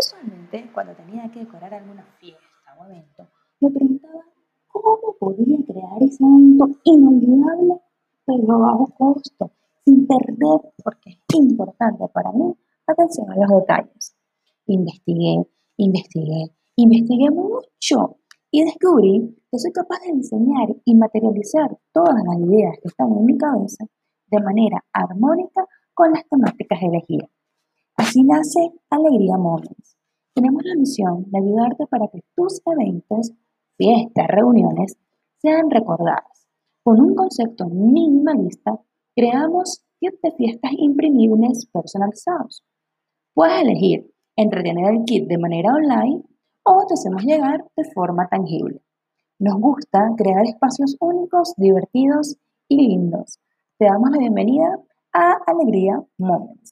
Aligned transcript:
Usualmente, 0.00 0.70
cuando 0.72 0.94
tenía 0.94 1.30
que 1.30 1.40
decorar 1.40 1.74
alguna 1.74 2.02
fiesta 2.18 2.40
o 2.78 2.86
evento, 2.86 3.28
me 3.60 3.70
preguntaba 3.70 4.24
cómo 4.68 5.14
podía 5.18 5.58
crear 5.66 6.02
ese 6.02 6.24
evento 6.24 6.68
inolvidable, 6.84 7.74
pero 8.24 8.52
a 8.54 8.58
bajo 8.58 8.86
costo, 8.96 9.52
sin 9.84 10.06
perder, 10.06 10.72
porque 10.82 11.10
es 11.10 11.36
importante 11.36 12.02
para 12.14 12.32
mí, 12.32 12.54
atención 12.86 13.30
a 13.30 13.36
los 13.36 13.60
detalles. 13.60 14.16
Investigué, 14.64 15.46
investigué, 15.76 16.50
investigué 16.76 17.30
mucho 17.30 18.16
y 18.50 18.64
descubrí 18.64 19.36
que 19.50 19.58
soy 19.58 19.72
capaz 19.72 20.00
de 20.06 20.14
diseñar 20.14 20.68
y 20.84 20.94
materializar 20.94 21.78
todas 21.92 22.24
las 22.24 22.38
ideas 22.38 22.78
que 22.80 22.88
están 22.88 23.12
en 23.12 23.24
mi 23.26 23.36
cabeza 23.36 23.84
de 24.28 24.40
manera 24.40 24.82
armónica 24.94 25.66
con 25.92 26.10
las 26.12 26.26
temáticas 26.26 26.80
elegidas. 26.82 27.28
Así 27.96 28.22
nace 28.22 28.72
Alegría 28.88 29.36
Moments. 29.36 29.79
Tenemos 30.34 30.62
la 30.64 30.76
misión 30.76 31.24
de 31.26 31.38
ayudarte 31.38 31.86
para 31.86 32.06
que 32.08 32.20
tus 32.36 32.62
eventos, 32.64 33.32
fiestas, 33.76 34.26
reuniones 34.28 34.96
sean 35.38 35.70
recordadas. 35.70 36.46
Con 36.82 37.00
un 37.00 37.14
concepto 37.14 37.68
minimalista, 37.68 38.80
creamos 39.14 39.84
kits 39.98 40.20
de 40.22 40.32
fiestas 40.32 40.72
imprimibles 40.76 41.66
personalizados. 41.72 42.64
Puedes 43.34 43.62
elegir 43.62 44.10
entretener 44.36 44.94
el 44.94 45.04
kit 45.04 45.26
de 45.26 45.38
manera 45.38 45.74
online 45.74 46.22
o 46.62 46.86
te 46.86 46.94
hacemos 46.94 47.24
llegar 47.24 47.64
de 47.76 47.84
forma 47.92 48.28
tangible. 48.28 48.82
Nos 49.38 49.54
gusta 49.54 50.12
crear 50.16 50.44
espacios 50.44 50.96
únicos, 51.00 51.54
divertidos 51.56 52.36
y 52.68 52.88
lindos. 52.88 53.38
Te 53.78 53.86
damos 53.86 54.10
la 54.10 54.18
bienvenida 54.18 54.78
a 55.12 55.38
Alegría 55.46 56.02
Moments. 56.18 56.69